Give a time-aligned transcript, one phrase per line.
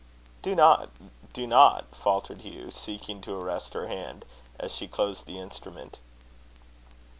[0.41, 0.89] "Do not,
[1.31, 4.25] do not," faltered Hugh, seeking to arrest her hand,
[4.59, 5.99] as she closed the instrument.